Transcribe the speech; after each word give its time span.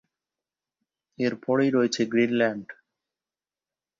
এর 1.17 1.33
পরেই 1.43 1.71
রয়েছে 1.71 2.01
গ্রিনল্যান্ড। 2.05 2.67